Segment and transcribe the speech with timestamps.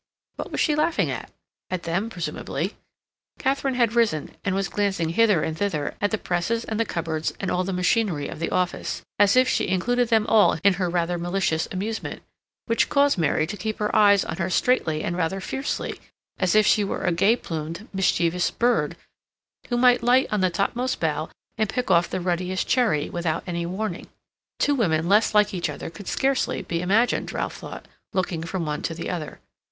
[0.37, 1.29] What was she laughing at?
[1.69, 2.75] At them, presumably.
[3.37, 7.33] Katharine had risen, and was glancing hither and thither, at the presses and the cupboards,
[7.39, 10.89] and all the machinery of the office, as if she included them all in her
[10.89, 12.23] rather malicious amusement,
[12.65, 16.01] which caused Mary to keep her eyes on her straightly and rather fiercely,
[16.39, 18.97] as if she were a gay plumed, mischievous bird,
[19.69, 21.29] who might light on the topmost bough
[21.59, 24.07] and pick off the ruddiest cherry, without any warning.
[24.57, 28.81] Two women less like each other could scarcely be imagined, Ralph thought, looking from one
[28.81, 29.39] to the other.